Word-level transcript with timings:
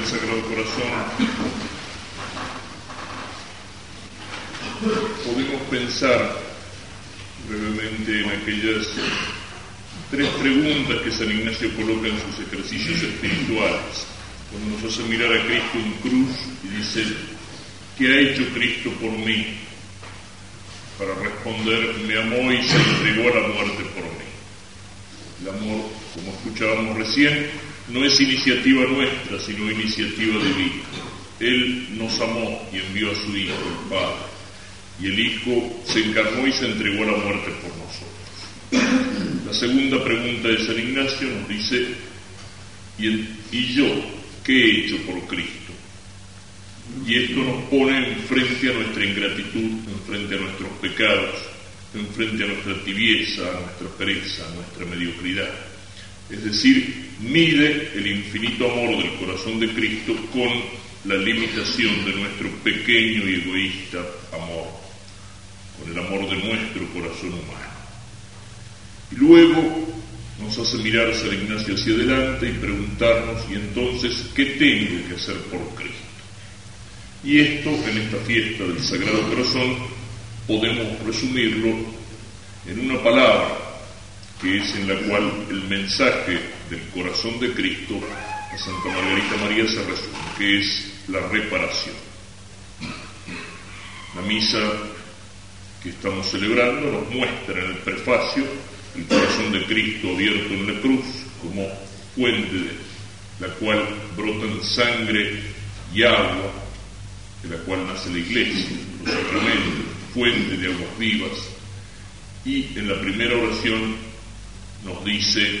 del 0.00 0.08
Sagrado 0.08 0.42
Corazón, 0.42 0.90
podemos 5.26 5.62
pensar 5.70 6.40
brevemente 7.48 8.20
en 8.20 8.30
aquellas 8.30 8.86
tres 10.10 10.28
preguntas 10.40 11.02
que 11.02 11.10
San 11.10 11.30
Ignacio 11.30 11.74
coloca 11.76 12.08
en 12.08 12.18
sus 12.18 12.46
ejercicios 12.46 13.02
espirituales, 13.02 14.06
cuando 14.50 14.76
nos 14.76 14.92
hace 14.92 15.02
mirar 15.04 15.32
a 15.32 15.46
Cristo 15.46 15.78
en 15.78 15.92
cruz 16.00 16.36
y 16.64 16.68
dice, 16.68 17.04
¿qué 17.98 18.06
ha 18.06 18.20
hecho 18.20 18.54
Cristo 18.54 18.90
por 19.00 19.10
mí? 19.10 19.58
Para 20.98 21.14
responder, 21.16 21.94
me 22.06 22.18
amó 22.18 22.52
y 22.52 22.62
se 22.66 22.76
entregó 22.76 23.30
a 23.30 23.40
la 23.40 23.48
muerte 23.48 23.84
por 23.94 24.04
mí. 24.04 24.30
El 25.42 25.48
amor, 25.48 25.90
como 26.14 26.32
escuchábamos 26.32 26.96
recién, 26.96 27.69
no 27.92 28.04
es 28.04 28.20
iniciativa 28.20 28.84
nuestra, 28.86 29.40
sino 29.40 29.70
iniciativa 29.70 30.42
divina. 30.42 30.82
Él 31.40 31.88
nos 31.96 32.20
amó 32.20 32.68
y 32.72 32.78
envió 32.78 33.10
a 33.10 33.14
su 33.14 33.36
Hijo, 33.36 33.54
el 33.54 33.88
Padre. 33.88 34.30
Y 35.00 35.06
el 35.06 35.18
Hijo 35.18 35.82
se 35.86 36.04
encarnó 36.04 36.46
y 36.46 36.52
se 36.52 36.66
entregó 36.66 37.02
a 37.04 37.12
la 37.12 37.16
muerte 37.16 37.50
por 37.62 37.70
nosotros. 37.76 39.46
La 39.46 39.54
segunda 39.54 40.04
pregunta 40.04 40.48
de 40.48 40.64
San 40.64 40.78
Ignacio 40.78 41.28
nos 41.28 41.48
dice, 41.48 41.88
¿y, 42.98 43.08
y 43.50 43.74
yo 43.74 43.86
qué 44.44 44.52
he 44.52 44.80
hecho 44.84 44.96
por 45.06 45.26
Cristo? 45.26 45.72
Y 47.06 47.16
esto 47.16 47.38
nos 47.42 47.64
pone 47.64 48.12
enfrente 48.12 48.70
a 48.70 48.74
nuestra 48.74 49.04
ingratitud, 49.04 49.70
enfrente 49.88 50.34
a 50.34 50.38
nuestros 50.38 50.70
pecados, 50.80 51.34
enfrente 51.94 52.44
a 52.44 52.46
nuestra 52.46 52.84
tibieza, 52.84 53.42
a 53.42 53.60
nuestra 53.60 53.88
pereza, 53.96 54.46
a 54.46 54.54
nuestra 54.54 54.84
mediocridad. 54.86 55.50
Es 56.30 56.44
decir, 56.44 57.10
mide 57.20 57.90
el 57.94 58.06
infinito 58.06 58.70
amor 58.70 59.02
del 59.02 59.14
corazón 59.14 59.58
de 59.58 59.68
Cristo 59.72 60.14
con 60.32 60.48
la 61.04 61.16
limitación 61.16 62.04
de 62.04 62.12
nuestro 62.12 62.48
pequeño 62.62 63.28
y 63.28 63.42
egoísta 63.42 63.98
amor, 64.32 64.68
con 65.78 65.90
el 65.90 65.98
amor 65.98 66.28
de 66.28 66.36
nuestro 66.36 66.86
corazón 66.92 67.30
humano. 67.30 67.70
Y 69.12 69.16
luego 69.16 69.88
nos 70.40 70.58
hace 70.58 70.78
mirar 70.78 71.14
San 71.14 71.32
Ignacio 71.32 71.74
hacia 71.74 71.94
adelante 71.94 72.48
y 72.48 72.52
preguntarnos, 72.52 73.42
¿y 73.50 73.54
entonces 73.54 74.26
qué 74.34 74.44
tengo 74.44 75.08
que 75.08 75.14
hacer 75.14 75.36
por 75.44 75.60
Cristo? 75.74 75.96
Y 77.24 77.40
esto 77.40 77.70
en 77.70 77.98
esta 77.98 78.16
fiesta 78.18 78.64
del 78.64 78.82
Sagrado 78.82 79.28
Corazón 79.28 79.76
podemos 80.46 80.98
resumirlo 81.04 81.76
en 82.66 82.80
una 82.80 83.02
palabra, 83.02 83.69
que 84.40 84.58
es 84.58 84.74
en 84.74 84.88
la 84.88 84.96
cual 85.06 85.30
el 85.50 85.64
mensaje 85.64 86.40
del 86.70 86.80
corazón 86.94 87.38
de 87.40 87.52
Cristo 87.52 88.00
a 88.52 88.56
Santa 88.56 88.88
Margarita 88.88 89.36
María 89.42 89.68
se 89.68 89.82
resume, 89.84 90.18
que 90.38 90.58
es 90.58 90.92
la 91.08 91.20
reparación. 91.28 91.94
La 94.14 94.22
misa 94.22 94.58
que 95.82 95.90
estamos 95.90 96.26
celebrando 96.26 96.90
nos 96.90 97.10
muestra 97.10 97.64
en 97.64 97.70
el 97.70 97.78
prefacio 97.78 98.44
el 98.96 99.04
corazón 99.04 99.52
de 99.52 99.64
Cristo 99.66 100.08
abierto 100.08 100.52
en 100.52 100.74
la 100.74 100.80
cruz 100.80 101.04
como 101.42 101.68
fuente 102.14 102.56
de 102.56 103.46
la 103.46 103.54
cual 103.54 103.86
brotan 104.16 104.62
sangre 104.62 105.40
y 105.94 106.02
agua, 106.02 106.52
de 107.42 107.56
la 107.56 107.62
cual 107.64 107.86
nace 107.86 108.10
la 108.10 108.18
iglesia, 108.18 108.76
los 109.04 109.14
sacramentos, 109.14 109.84
fuente 110.12 110.56
de 110.56 110.72
aguas 110.72 110.98
vivas. 110.98 111.30
Y 112.44 112.78
en 112.78 112.88
la 112.88 113.00
primera 113.00 113.36
oración 113.36 114.09
nos 114.84 115.04
dice, 115.04 115.60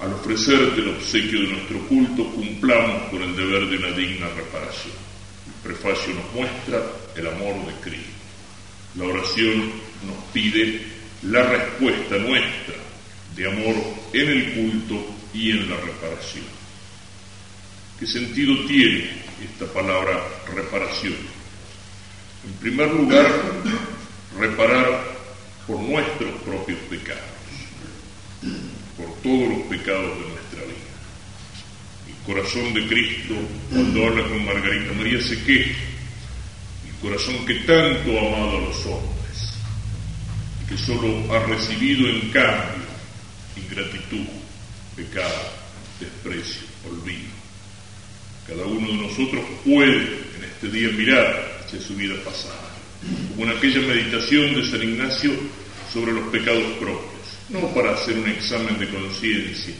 al 0.00 0.12
ofrecerte 0.14 0.80
el 0.80 0.96
obsequio 0.96 1.40
de 1.40 1.48
nuestro 1.48 1.78
culto, 1.86 2.30
cumplamos 2.32 3.10
con 3.10 3.22
el 3.22 3.36
deber 3.36 3.68
de 3.68 3.76
una 3.76 3.96
digna 3.96 4.28
reparación. 4.28 4.94
El 5.46 5.72
prefacio 5.72 6.14
nos 6.14 6.32
muestra 6.34 6.82
el 7.16 7.26
amor 7.26 7.66
de 7.66 7.72
Cristo. 7.82 8.10
La 8.96 9.04
oración 9.04 9.72
nos 10.06 10.16
pide 10.32 10.80
la 11.22 11.42
respuesta 11.42 12.16
nuestra 12.18 12.74
de 13.36 13.46
amor 13.46 13.76
en 14.12 14.28
el 14.28 14.52
culto 14.54 15.14
y 15.34 15.50
en 15.52 15.70
la 15.70 15.76
reparación. 15.76 16.44
¿Qué 17.98 18.06
sentido 18.06 18.54
tiene 18.66 19.10
esta 19.44 19.66
palabra 19.72 20.26
reparación? 20.54 21.14
En 22.44 22.52
primer 22.54 22.90
lugar, 22.92 23.30
reparar 24.38 25.04
por 25.66 25.78
nuestros 25.80 26.30
propios 26.42 26.78
pecados, 26.88 27.22
todos 29.22 29.48
los 29.48 29.60
pecados 29.68 30.18
de 30.18 30.28
nuestra 30.28 30.62
vida. 30.64 30.90
El 32.08 32.34
corazón 32.34 32.74
de 32.74 32.86
Cristo, 32.86 33.34
cuando 33.70 34.06
habla 34.06 34.28
con 34.28 34.44
Margarita 34.44 34.92
María, 34.94 35.20
se 35.22 35.42
queja. 35.42 35.78
El 36.88 37.08
corazón 37.08 37.46
que 37.46 37.54
tanto 37.60 38.18
ha 38.18 38.26
amado 38.26 38.58
a 38.58 38.60
los 38.60 38.86
hombres, 38.86 39.54
que 40.68 40.76
solo 40.76 41.32
ha 41.34 41.46
recibido 41.46 42.08
en 42.08 42.30
cambio 42.30 42.90
ingratitud, 43.56 44.26
pecado, 44.96 45.52
desprecio, 45.98 46.62
olvido. 46.88 47.30
Cada 48.46 48.64
uno 48.64 48.88
de 48.88 49.08
nosotros 49.08 49.44
puede 49.64 49.96
en 49.96 50.44
este 50.44 50.68
día 50.68 50.88
mirar 50.88 51.62
hacia 51.64 51.80
su 51.80 51.94
vida 51.94 52.14
pasada, 52.24 52.70
como 53.30 53.50
en 53.50 53.56
aquella 53.56 53.80
meditación 53.80 54.54
de 54.54 54.68
San 54.68 54.82
Ignacio 54.82 55.32
sobre 55.92 56.12
los 56.12 56.28
pecados 56.28 56.64
propios, 56.78 57.09
no 57.50 57.68
para 57.74 57.94
hacer 57.94 58.16
un 58.16 58.28
examen 58.28 58.78
de 58.78 58.88
conciencia, 58.88 59.74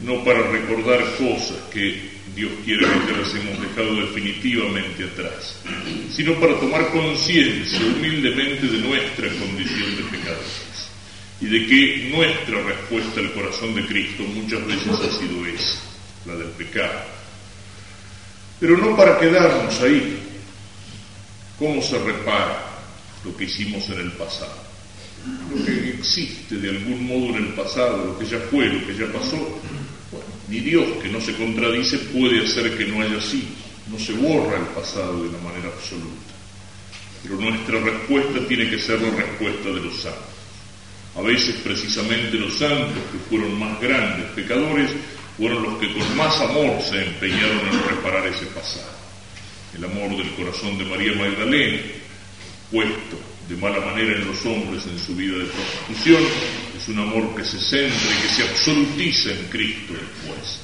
no 0.00 0.24
para 0.24 0.42
recordar 0.50 1.00
cosas 1.16 1.56
que 1.72 2.14
Dios 2.34 2.52
quiere 2.64 2.84
que 3.06 3.12
las 3.12 3.34
hemos 3.34 3.60
dejado 3.60 3.94
definitivamente 3.96 5.04
atrás, 5.04 5.56
sino 6.10 6.34
para 6.40 6.58
tomar 6.58 6.90
conciencia 6.90 7.78
humildemente 7.80 8.66
de 8.66 8.78
nuestra 8.78 9.28
condición 9.28 9.96
de 9.96 10.02
pecadores 10.10 10.88
y 11.40 11.46
de 11.46 11.66
que 11.66 12.10
nuestra 12.10 12.62
respuesta 12.62 13.20
al 13.20 13.32
corazón 13.32 13.74
de 13.74 13.86
Cristo 13.86 14.22
muchas 14.24 14.66
veces 14.66 14.88
ha 14.88 15.18
sido 15.18 15.46
esa, 15.46 15.78
la 16.26 16.34
del 16.36 16.48
pecado. 16.48 17.00
Pero 18.60 18.78
no 18.78 18.96
para 18.96 19.18
quedarnos 19.18 19.80
ahí. 19.80 20.20
¿Cómo 21.58 21.80
se 21.82 21.98
repara 21.98 22.66
lo 23.24 23.36
que 23.36 23.44
hicimos 23.44 23.88
en 23.90 24.00
el 24.00 24.12
pasado? 24.12 24.73
Lo 25.24 25.64
que 25.64 25.90
existe 25.90 26.56
de 26.56 26.70
algún 26.70 27.06
modo 27.06 27.36
en 27.36 27.44
el 27.44 27.54
pasado, 27.54 28.04
lo 28.04 28.18
que 28.18 28.26
ya 28.26 28.38
fue, 28.50 28.66
lo 28.66 28.86
que 28.86 28.94
ya 28.94 29.10
pasó, 29.10 29.60
ni 30.48 30.60
Dios 30.60 30.86
que 31.02 31.08
no 31.08 31.20
se 31.20 31.34
contradice 31.34 31.98
puede 31.98 32.44
hacer 32.44 32.76
que 32.76 32.84
no 32.84 33.00
haya 33.00 33.20
sido. 33.20 33.48
No 33.90 33.98
se 33.98 34.12
borra 34.12 34.58
el 34.58 34.66
pasado 34.74 35.22
de 35.22 35.28
una 35.28 35.38
manera 35.38 35.68
absoluta. 35.68 36.32
Pero 37.22 37.36
nuestra 37.36 37.80
respuesta 37.80 38.46
tiene 38.46 38.68
que 38.68 38.78
ser 38.78 39.00
la 39.00 39.10
respuesta 39.10 39.68
de 39.70 39.80
los 39.80 40.00
santos. 40.00 40.34
A 41.16 41.22
veces 41.22 41.56
precisamente 41.62 42.36
los 42.36 42.58
santos, 42.58 43.02
que 43.12 43.18
fueron 43.30 43.58
más 43.58 43.80
grandes 43.80 44.26
pecadores, 44.32 44.90
fueron 45.38 45.62
los 45.62 45.78
que 45.78 45.92
con 45.92 46.16
más 46.16 46.38
amor 46.40 46.82
se 46.82 47.04
empeñaron 47.04 47.60
en 47.60 47.88
reparar 47.88 48.26
ese 48.26 48.46
pasado. 48.46 48.92
El 49.74 49.84
amor 49.84 50.16
del 50.16 50.30
corazón 50.34 50.76
de 50.76 50.84
María 50.84 51.14
Magdalena, 51.14 51.82
puesto 52.70 53.33
de 53.48 53.56
mala 53.56 53.80
manera 53.80 54.16
en 54.16 54.26
los 54.26 54.44
hombres 54.46 54.86
en 54.86 54.98
su 54.98 55.14
vida 55.14 55.38
de 55.38 55.44
prostitución, 55.44 56.22
es 56.76 56.88
un 56.88 56.98
amor 56.98 57.34
que 57.34 57.44
se 57.44 57.58
centra 57.58 58.10
y 58.18 58.22
que 58.22 58.34
se 58.34 58.42
absolutiza 58.42 59.30
en 59.32 59.46
Cristo 59.48 59.92
después. 59.92 60.60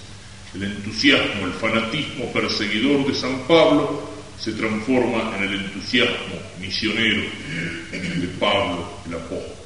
El 0.55 0.65
entusiasmo, 0.65 1.47
el 1.47 1.53
fanatismo 1.53 2.33
perseguidor 2.33 3.07
de 3.07 3.15
San 3.15 3.41
Pablo 3.47 4.11
se 4.39 4.53
transforma 4.53 5.37
en 5.37 5.45
el 5.45 5.55
entusiasmo 5.65 6.37
misionero 6.59 7.23
de 7.93 8.29
Pablo 8.39 8.91
el 9.07 9.15
apóstol. 9.15 9.57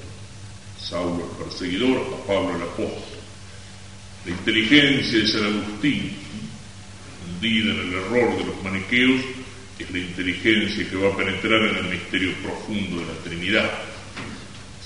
Saulo 0.79 1.25
el 1.25 1.45
perseguidor, 1.45 1.97
a 1.97 2.27
Pablo 2.27 2.57
el 2.57 2.63
apóstol. 2.63 3.19
La 4.27 4.33
inteligencia 4.33 5.19
de 5.19 5.27
San 5.29 5.45
Agustín, 5.45 6.13
hundida 7.27 7.73
en 7.73 7.81
el 7.81 7.95
error 7.95 8.37
de 8.37 8.45
los 8.45 8.63
maniqueos, 8.63 9.21
la 9.93 9.99
inteligencia 9.99 10.89
que 10.89 10.97
va 10.97 11.13
a 11.13 11.17
penetrar 11.17 11.63
en 11.63 11.77
el 11.77 11.85
misterio 11.85 12.35
profundo 12.43 13.01
de 13.01 13.07
la 13.07 13.21
Trinidad. 13.23 13.71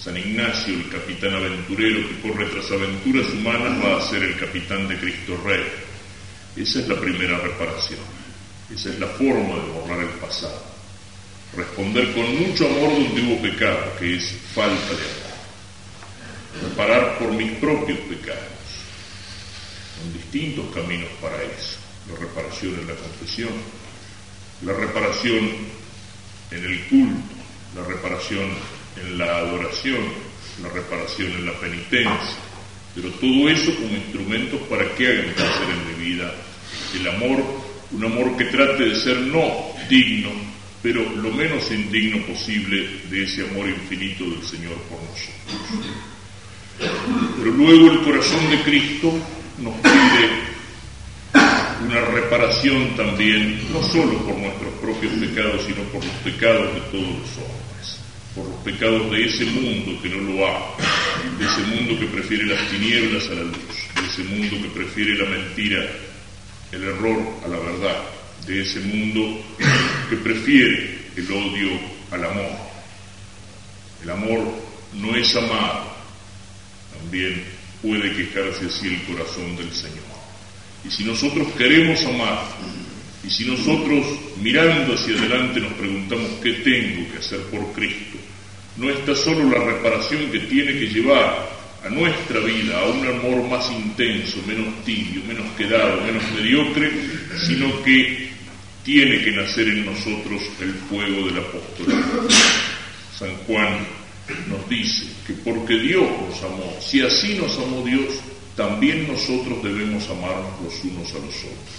San 0.02 0.16
Ignacio, 0.16 0.74
el 0.74 0.88
capitán 0.88 1.34
aventurero 1.34 2.08
que 2.08 2.28
corre 2.28 2.46
tras 2.46 2.70
aventuras 2.70 3.26
humanas, 3.30 3.84
va 3.84 3.98
a 3.98 4.08
ser 4.08 4.22
el 4.22 4.36
capitán 4.38 4.88
de 4.88 4.96
Cristo 4.98 5.36
Rey. 5.44 5.64
Esa 6.56 6.80
es 6.80 6.88
la 6.88 6.98
primera 6.98 7.38
reparación. 7.38 8.00
Esa 8.74 8.90
es 8.90 8.98
la 8.98 9.06
forma 9.08 9.54
de 9.56 9.72
borrar 9.72 10.00
el 10.00 10.18
pasado. 10.20 10.62
Responder 11.56 12.12
con 12.12 12.38
mucho 12.40 12.66
amor 12.66 12.92
donde 12.92 13.22
hubo 13.22 13.42
pecado, 13.42 13.92
que 13.98 14.16
es 14.16 14.34
falta 14.54 14.88
de 14.88 15.02
amor. 15.02 16.70
Reparar 16.70 17.18
por 17.18 17.32
mis 17.32 17.52
propios 17.52 17.98
pecados. 18.00 18.58
Son 19.98 20.12
distintos 20.12 20.74
caminos 20.74 21.10
para 21.20 21.42
eso. 21.42 21.78
La 22.10 22.18
reparación 22.18 22.74
en 22.80 22.88
la 22.88 22.94
confesión, 22.94 23.50
la 24.62 24.72
reparación 24.72 25.50
en 26.50 26.64
el 26.64 26.80
culto, 26.86 27.34
la 27.76 27.84
reparación 27.84 28.50
en 28.96 29.18
la 29.18 29.36
adoración, 29.38 30.00
la 30.62 30.68
reparación 30.70 31.32
en 31.32 31.46
la 31.46 31.52
penitencia, 31.60 32.36
pero 32.94 33.10
todo 33.10 33.48
eso 33.48 33.74
como 33.76 33.94
instrumentos 33.94 34.60
para 34.62 34.94
que 34.94 35.06
hagan 35.06 35.34
crecer 35.34 35.68
en 35.70 35.86
mi 35.88 36.10
vida 36.10 36.34
el 36.94 37.08
amor 37.08 37.68
un 37.90 38.04
amor 38.04 38.36
que 38.36 38.44
trate 38.46 38.84
de 38.84 38.96
ser 38.96 39.16
no 39.18 39.42
digno, 39.88 40.30
pero 40.82 41.02
lo 41.16 41.30
menos 41.32 41.70
indigno 41.70 42.24
posible 42.26 43.00
de 43.10 43.24
ese 43.24 43.48
amor 43.48 43.68
infinito 43.68 44.24
del 44.24 44.42
Señor 44.42 44.74
por 44.90 45.00
nosotros. 45.00 45.88
Pero 47.38 47.50
luego 47.52 47.90
el 47.92 48.02
corazón 48.02 48.50
de 48.50 48.62
Cristo 48.62 49.12
nos 49.58 49.74
pide 49.76 50.47
una 51.88 52.02
reparación 52.02 52.94
también, 52.96 53.72
no 53.72 53.82
solo 53.82 54.18
por 54.18 54.36
nuestros 54.36 54.74
propios 54.74 55.10
pecados, 55.14 55.64
sino 55.64 55.82
por 55.84 56.04
los 56.04 56.14
pecados 56.16 56.74
de 56.74 56.80
todos 56.92 57.18
los 57.18 57.36
hombres, 57.38 58.00
por 58.34 58.44
los 58.44 58.56
pecados 58.62 59.10
de 59.10 59.24
ese 59.24 59.46
mundo 59.46 60.02
que 60.02 60.10
no 60.10 60.18
lo 60.18 60.46
ama, 60.46 60.66
de 61.38 61.46
ese 61.46 61.60
mundo 61.62 61.98
que 61.98 62.06
prefiere 62.08 62.44
las 62.44 62.68
tinieblas 62.68 63.26
a 63.28 63.34
la 63.34 63.42
luz, 63.42 63.56
de 63.56 64.06
ese 64.06 64.22
mundo 64.24 64.56
que 64.62 64.68
prefiere 64.68 65.16
la 65.16 65.30
mentira, 65.30 65.86
el 66.72 66.82
error 66.84 67.18
a 67.46 67.48
la 67.48 67.58
verdad, 67.58 68.02
de 68.46 68.60
ese 68.60 68.80
mundo 68.80 69.42
que 70.10 70.16
prefiere 70.16 70.98
el 71.16 71.32
odio 71.32 71.70
al 72.10 72.22
amor. 72.22 72.50
El 74.02 74.10
amor 74.10 74.40
no 74.92 75.16
es 75.16 75.34
amado, 75.34 75.90
también 76.98 77.44
puede 77.80 78.14
quejarse 78.14 78.66
así 78.66 78.88
el 78.88 79.02
corazón 79.04 79.56
del 79.56 79.72
Señor. 79.72 80.17
Y 80.84 80.90
si 80.90 81.04
nosotros 81.04 81.48
queremos 81.56 82.04
amar, 82.04 82.44
y 83.24 83.30
si 83.30 83.44
nosotros 83.44 84.06
mirando 84.40 84.94
hacia 84.94 85.18
adelante 85.18 85.60
nos 85.60 85.72
preguntamos 85.74 86.30
qué 86.42 86.52
tengo 86.52 87.10
que 87.12 87.18
hacer 87.18 87.40
por 87.50 87.72
Cristo, 87.72 88.18
no 88.76 88.88
está 88.90 89.14
solo 89.14 89.50
la 89.50 89.64
reparación 89.64 90.30
que 90.30 90.38
tiene 90.40 90.72
que 90.72 90.86
llevar 90.86 91.58
a 91.84 91.88
nuestra 91.88 92.40
vida 92.40 92.80
a 92.80 92.86
un 92.86 93.06
amor 93.06 93.48
más 93.48 93.70
intenso, 93.70 94.38
menos 94.46 94.84
tibio, 94.84 95.22
menos 95.24 95.46
quedado, 95.56 96.00
menos 96.02 96.22
mediocre, 96.32 96.90
sino 97.46 97.82
que 97.82 98.28
tiene 98.84 99.22
que 99.22 99.32
nacer 99.32 99.68
en 99.68 99.84
nosotros 99.84 100.42
el 100.60 100.72
fuego 100.88 101.26
del 101.26 101.38
apóstol. 101.38 102.30
San 103.18 103.34
Juan 103.46 103.78
nos 104.48 104.68
dice 104.68 105.04
que 105.26 105.34
porque 105.34 105.78
Dios 105.78 106.08
nos 106.28 106.42
amó, 106.42 106.76
si 106.80 107.00
así 107.00 107.34
nos 107.34 107.58
amó 107.58 107.84
Dios, 107.84 108.14
también 108.58 109.06
nosotros 109.06 109.62
debemos 109.62 110.02
amarnos 110.10 110.50
los 110.64 110.84
unos 110.84 111.08
a 111.12 111.24
los 111.24 111.36
otros. 111.36 111.78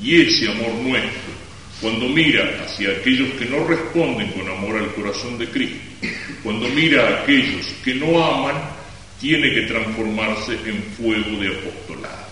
Y 0.00 0.22
ese 0.22 0.48
amor 0.48 0.72
nuestro, 0.74 1.32
cuando 1.80 2.08
mira 2.08 2.62
hacia 2.64 2.90
aquellos 2.90 3.30
que 3.32 3.46
no 3.46 3.66
responden 3.66 4.30
con 4.30 4.48
amor 4.48 4.78
al 4.78 4.94
corazón 4.94 5.36
de 5.36 5.48
Cristo, 5.48 5.80
cuando 6.44 6.68
mira 6.68 7.02
a 7.02 7.22
aquellos 7.22 7.66
que 7.82 7.96
no 7.96 8.24
aman, 8.24 8.54
tiene 9.20 9.52
que 9.52 9.62
transformarse 9.62 10.52
en 10.64 10.80
fuego 10.96 11.42
de 11.42 11.58
apostolado. 11.58 12.30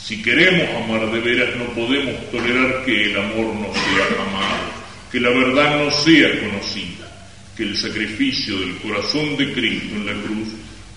Si 0.00 0.22
queremos 0.22 0.84
amar 0.84 1.10
de 1.10 1.18
veras, 1.18 1.56
no 1.56 1.64
podemos 1.74 2.30
tolerar 2.30 2.84
que 2.84 3.10
el 3.10 3.18
amor 3.18 3.56
no 3.56 3.74
sea 3.74 4.22
amado, 4.24 4.70
que 5.10 5.18
la 5.18 5.30
verdad 5.30 5.84
no 5.84 5.90
sea 5.90 6.40
conocida, 6.40 7.26
que 7.56 7.64
el 7.64 7.76
sacrificio 7.76 8.56
del 8.60 8.76
corazón 8.76 9.36
de 9.36 9.52
Cristo 9.52 9.96
en 9.96 10.06
la 10.06 10.12
cruz 10.22 10.48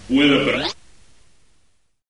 pueda 0.07 0.45
permanecer 0.45 0.74